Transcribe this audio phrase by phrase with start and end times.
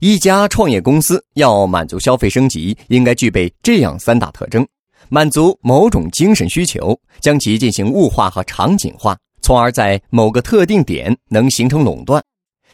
[0.00, 4.66] 一家创业公司要满足消费升级，应该具备这样三大特征：
[5.08, 12.22] 满足某种精神需求，将其进行物化和场景化，从而在某个特定点能形成垄断。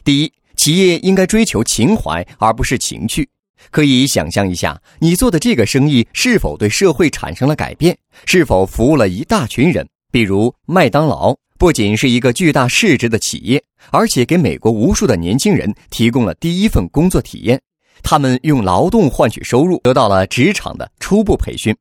[0.03, 3.29] 第一，企业应该追求情怀而不是情趣。
[3.71, 9.87] 可以想象一下，你做的这个生意是否对社会产生了改变，是否服务了一大群人？
[10.11, 11.33] 比如麦当劳。
[11.63, 17.57] 不仅是一个巨大市值的企业，而且给美国无数的年轻人提供了第一份工作体验。
[18.01, 21.73] 他们用劳动换取收入，得到了职场的初步培训。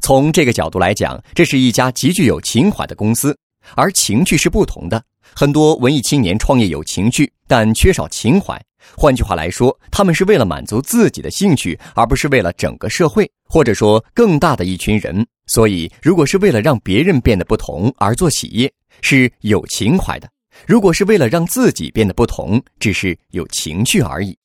[0.00, 3.34] 从这个角度来讲，这是一家极具有情怀的公司。
[3.74, 5.02] 而情趣是不同的，
[5.34, 8.62] 很多文艺青年创业有情趣，但缺少情怀。
[8.94, 15.26] 换句话来说，他们是为了满足自己的兴趣，而不是为了整个社会，或者说更大的一群人。
[15.46, 18.70] 所以，如果是为了让别人变得不同而做企业，
[19.02, 20.28] 是有情怀的，
[20.66, 24.36] 如果是为了让自己变得不同，只是有情趣而已。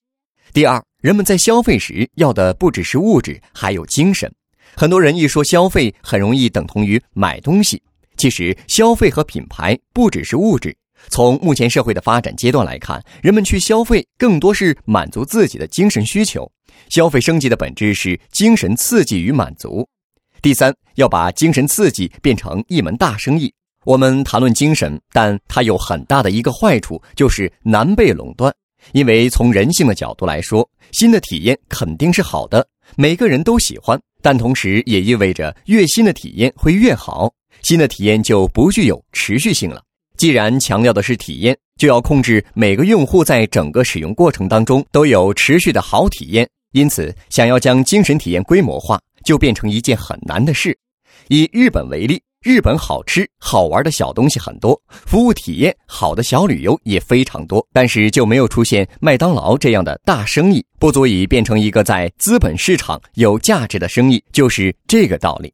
[0.54, 4.32] 第二，人们在消费时要的不只是物质，还有精神。
[4.76, 7.82] 很多人一说消费，很容易等同于买东西。
[8.18, 10.76] 其实，消费和品牌不只是物质。
[11.10, 16.50] 从目前社会的发展阶段来看，人们去消费更多是满足自己的精神需求。
[16.90, 19.88] 消费升级的本质是精神刺激与满足。
[20.42, 23.54] 第三，要把精神刺激变成一门大生意。
[23.86, 28.52] 我们谈论精神，但它有很大的一个坏处，就是难被垄断。
[28.94, 39.82] 因为从人性的角度来说，新的体验肯定是好的，每个人都喜欢，但同时也意味着越新的体验会越好，新的体验就不具有持续性了。
[40.18, 46.50] 既然强调的是体验，就要控制每个用户在整个使用过程当中都有持续的好体验。
[46.72, 50.76] 因此，想要将精神体验规模化，就变成一件很难的事。
[51.28, 52.20] 以日本为例。
[52.46, 65.52] 日本好吃好玩的小东西很多，服务体验好的小旅游也非常多，但是就没有出现麦当劳这样的大生意，不足以变成一个在资本市场有价值的生意，就是这个道理。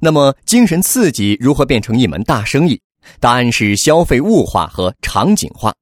[0.00, 2.80] 那么，精神刺激如何变成一门大生意？
[3.20, 5.72] 答案是消费物化和场景化。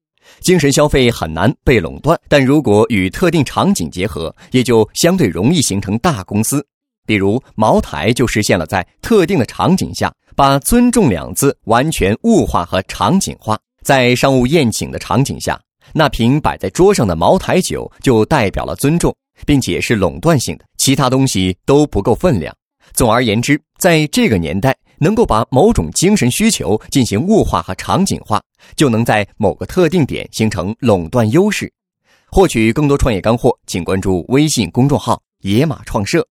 [0.41, 6.63] 精神消费很难被垄断，但如果与特定场景结合，也就相对容易形成大公司。
[7.07, 10.13] 比如茅台就实现了在特定的场景下。
[10.35, 15.61] 把“尊重”两字完全物化和场景化，在商务宴请的场景下，
[15.93, 19.15] 那瓶摆在桌上的茅台酒就代表了尊重，
[19.47, 22.55] 并且是垄断性的，其他东西都不够分量。
[22.93, 28.43] 总而言之，在这个年代，能够把某种精神需求进行物化和场景化，
[28.77, 31.73] 就能在某个特定点形成垄断优势。
[32.31, 36.27] 获取更多创业干货，请关注微信公众号“野马创社”。